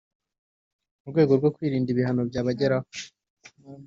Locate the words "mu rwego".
1.01-1.31